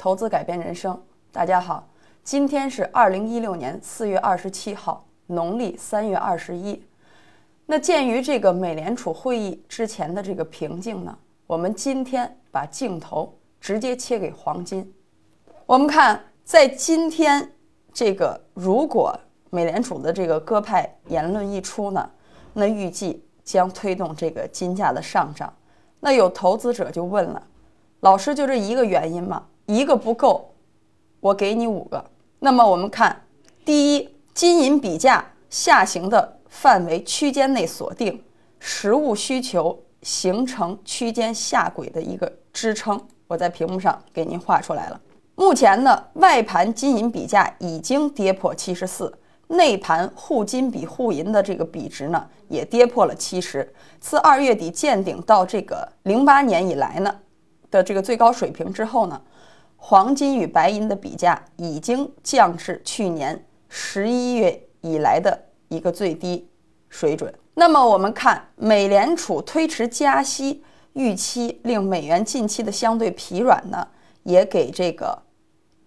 [0.00, 0.98] 投资改变人生。
[1.30, 1.86] 大家好，
[2.24, 6.82] 今天是二零一六年四月二十七号，农历三月二十一。
[7.66, 11.14] 那鉴于这个美联储会议之前的这个平静呢，
[11.46, 14.90] 我们今天把镜头直接切给黄金。
[15.66, 17.52] 我们看，在今天
[17.92, 19.14] 这个如果
[19.50, 22.10] 美联储的这个鸽派言论一出呢，
[22.54, 25.52] 那预计将推动这个金价的上涨。
[26.00, 27.46] 那有投资者就问了，
[28.00, 29.44] 老师就这一个原因吗？
[29.70, 30.52] 一个不够，
[31.20, 32.04] 我给你五个。
[32.40, 33.24] 那么我们看，
[33.64, 38.20] 第一，金银比价下行的范围区间内锁定，
[38.58, 43.00] 实物需求形成区间下轨的一个支撑。
[43.28, 45.00] 我在屏幕上给您画出来了。
[45.36, 49.16] 目前呢，外盘金银比价已经跌破七十四。
[49.46, 53.72] 内盘沪金比沪银的这个比值呢，也跌破了七十。
[54.00, 57.14] 自二月底见顶到这个零八年以来呢
[57.70, 59.20] 的这个最高水平之后呢，
[59.82, 65.36] 黄金与白银的比价已经降至去年十一月以来的
[65.68, 66.48] 一个最低
[66.88, 67.34] 水准。
[67.54, 73.88] 那么我们看，美联储推迟加息预期，令美元近期的相对疲软呢，
[74.22, 75.20] 也给这个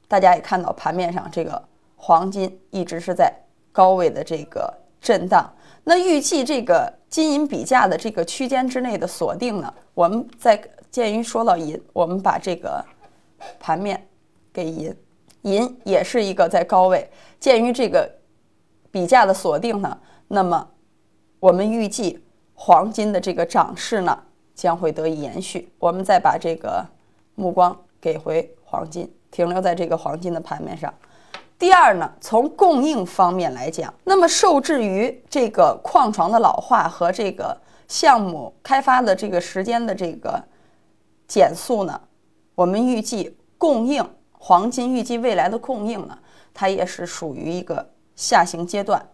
[0.08, 1.64] 大家也看到盘面上这个
[1.96, 3.34] 黄金一直是在。
[3.76, 4.72] 高位的这个
[5.02, 5.52] 震荡，
[5.84, 9.74] 那预计这个金银比价的这个区间之内的锁定呢？
[9.96, 12.86] 我们在鉴于说到银，我们把这个
[13.60, 14.08] 盘面
[14.52, 14.96] 给银，
[15.42, 17.10] 银也是一个在高位。
[17.40, 18.10] 鉴于这个
[18.92, 20.68] 比价的锁定呢，那么
[21.40, 24.18] 我们预计黄金的这个涨势呢
[24.56, 25.72] 将会得以延续。
[25.80, 26.86] 我们再把这个
[27.36, 30.94] 目光给回黄金，停留在这个黄金的盘面上。
[31.60, 40.42] 第二呢，从供应方面来讲，那么受制于这个矿床的老化和这个项目开发的这个时间的这个
[41.28, 42.00] 减速呢，
[42.56, 46.18] 我们预计供应黄金预计未来的供应呢，
[46.54, 49.10] 它也是属于一个下行阶段。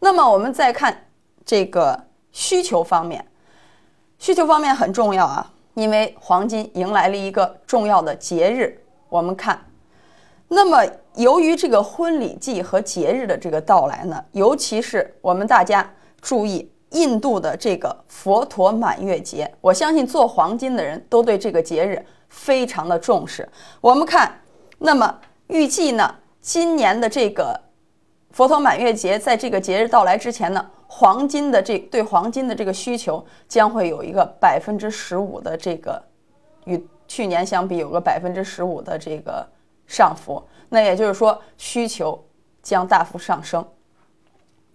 [0.00, 1.06] 那么我们再看
[1.44, 3.24] 这个需求方面，
[4.18, 9.64] 需求方面很重要啊，因为黄金迎来了一个重要的节日，我们看。
[10.48, 10.84] 那么，
[11.14, 15.88] 由于这个婚礼季和节日的这个到来呢，尤其是我们大家
[16.20, 23.48] 注意印度的这个佛陀满月节，我相信做黄金的人都对这个节日非常的重视。
[23.80, 24.40] 我们看，
[24.78, 27.60] 那么预计呢，今年的这个
[28.32, 36.02] 佛陀满月节，在这个节日到来之前呢，黄金的这对黄金的这个需求将会有一个百分之十五的这个，
[36.64, 39.46] 与去年相比有个百分之十五的这个。
[39.84, 42.24] 上浮，那也就是说需求
[42.62, 43.62] 将大幅上升。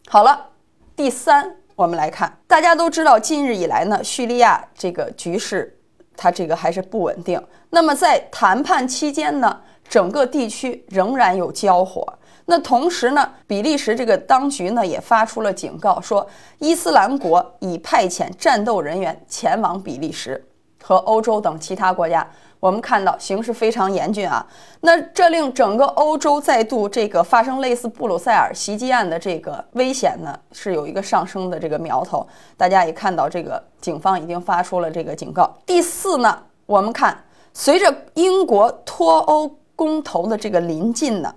[0.08, 0.50] 好了，
[0.96, 5.77] 第三，我们来看，大家都知道，近日以来呢，叙利亚这个局势
[6.18, 7.42] 它这个还是不稳定。
[7.70, 12.06] 那么在谈判期间呢，整个地区仍然有交火。
[12.50, 16.26] 那同时呢，比利时这个当局呢也发出了警告，说
[16.60, 20.44] 伊斯兰国已派遣战斗人员前往比利时
[20.88, 22.26] 和欧洲等其他国家。
[22.62, 24.44] 我们看到形势非常严峻啊，
[24.80, 32.26] 那这令整个欧洲再度这个发生类似布鲁塞尔袭击案的这个危险呢，是有一个上升的这个苗头。
[32.56, 35.54] 大家也看到，这个警方已经发出了这个警告。
[35.66, 37.22] 第四呢，我们看
[37.54, 41.36] 随着英国脱欧公投的这个临近呢，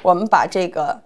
[0.00, 0.98] 我们把这个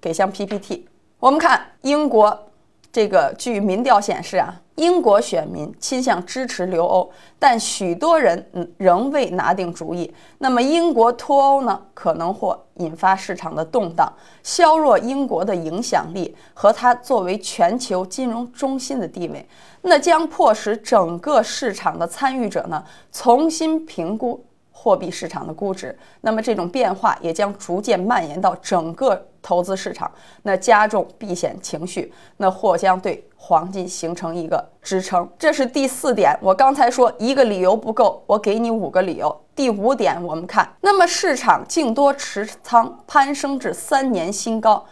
[0.00, 2.44] 给像 PPT，我们看英国。
[2.90, 10.14] 这个据民调显示啊，英国选民倾向支持留欧，但许多人仍未拿定主意。
[10.38, 14.10] 那么英国脱欧呢，可能或引发市场的动荡，
[14.44, 19.44] 削弱英国的影响力和它作为全球金融中心的地位，
[19.82, 24.44] 那将迫使整个市场的参与者呢重新评估。
[24.80, 30.10] 货币市场的估值，那么这种变化也将逐渐蔓延到整个投资市场，
[30.42, 35.26] 那加重避险情绪，那或将对黄金形成一个支撑。
[35.38, 36.38] 这是第四点。
[36.42, 39.34] 我刚才说一个理由不够，我给你五个理由。
[39.56, 44.84] 第五点，我们看，那么市场净多持仓攀升至三年新高。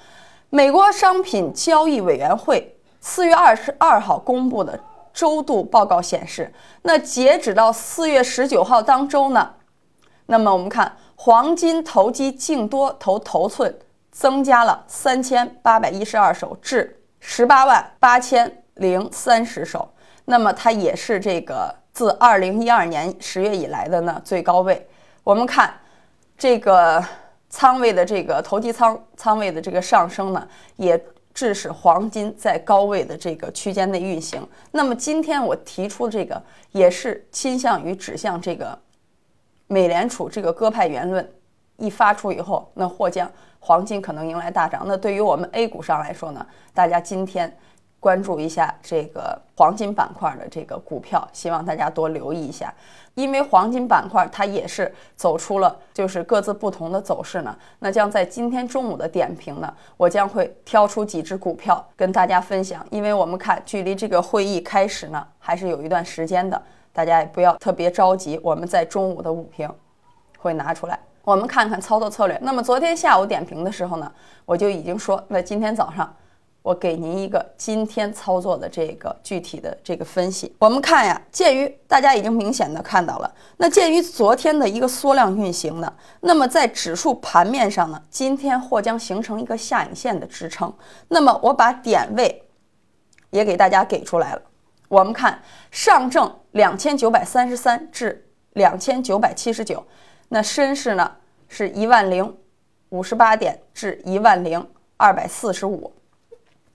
[0.48, 4.80] 美国商品交易委员会四月二十二号公布的
[5.12, 6.50] 周度报告显示，
[6.80, 9.50] 那截止到四月十九号当周呢。
[10.24, 13.72] 那么我们看黄金投机净多头头寸
[14.16, 19.86] 增加了三千八百一十二手至十八万八千零三十手，
[20.24, 24.88] 那么它也是这个自二零一二年十月以来的呢最高位。
[25.22, 25.70] 我们看
[26.38, 27.04] 这个
[27.50, 30.98] 仓位的这个投机仓仓位的这个上升呢，也
[31.34, 34.48] 致使黄金在高位的这个区间内运行。
[34.70, 36.42] 那么今天我提出这个
[36.72, 38.78] 也是倾向于指向这个。
[39.68, 41.28] 美联储这个鸽派言论
[41.76, 43.30] 一发出以后，那或将
[43.60, 44.82] 黄金可能迎来大涨。
[44.86, 47.56] 那对于我们 A 股上来说呢，大家今天。
[47.98, 52.72] 关注一下这个黄金板块的这个股票，希望大家多留意一下，
[53.14, 57.56] 因为黄金板块它也是走出了就是各自不同的走势呢。
[57.80, 66.62] 那将在今天中午的点评呢，我将会挑出几只股票跟大家分享，因为我们看距离这个会议开始呢还是有一段时间的，
[66.92, 68.38] 大家也不要特别着急。
[68.40, 69.68] 我们在中午的午评
[70.38, 70.96] 会拿出来，
[71.26, 72.38] 我们看看操作策略。
[72.40, 74.10] 那么昨天下午点评的时候呢，
[74.44, 76.14] 我就已经说，那今天早上。
[76.62, 80.52] 我给您一个今天操作的这个具体的这个分析。
[80.58, 85.92] 我们看呀，鉴于大家已经明显的看到了，那鉴于昨天的一个缩量运行呢，
[86.22, 90.72] 那么在指数盘面上呢，今天或将形成一个下影线的支撑。
[91.06, 92.42] 那么我把点位
[93.30, 94.42] 也给大家给出来了。
[94.88, 95.40] 我们看
[95.70, 99.86] 上证两千九百三十三至两千九百七十九，
[100.28, 101.10] 那深市呢
[101.48, 102.36] 是一万零
[102.88, 104.64] 五十八点至一万零
[104.96, 105.92] 二百四十五。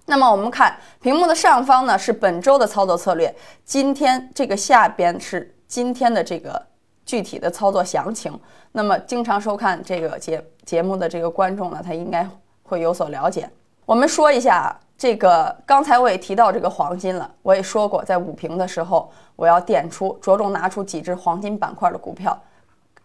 [0.05, 3.33] 那么我们看屏幕的上方呢，是本周的操作策略。
[3.63, 6.61] 今天这个下边是今天的这个
[7.05, 8.37] 具体的操作详情。
[8.73, 12.27] 那么经常收看这个节节目的这个观众呢，他应该
[12.63, 13.49] 会有所了解。
[13.85, 22.37] 我们说一下这个，刚才我也提到这个黄金了，我也说过在午评的时候，我要点出着重拿出几只黄金板块的股票，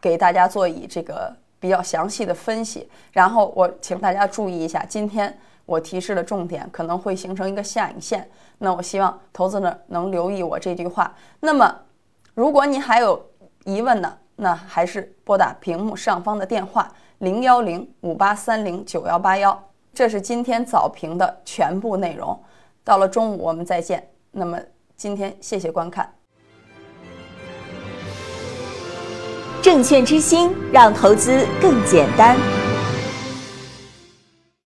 [0.07, 2.89] 给大家做以这个比较详细的分析。
[3.11, 5.37] 然后我请大家注意一下今天。
[5.67, 11.13] 我提示的重点可能会形成一个下影线，那我希望投资者能留意我这句话。
[11.41, 11.75] 那么，
[12.35, 13.21] 如果你还有
[13.65, 16.89] 疑问呢，那还是拨打屏幕上方的电话
[17.19, 19.61] 零幺零五八三零九幺八幺。
[19.93, 22.41] 这是今天早评的全部内容。
[22.85, 24.09] 到了中午我们再见。
[24.31, 24.57] 那么
[24.97, 26.09] 今天谢谢观看。
[29.67, 32.37] 证券之星，让投资更简单。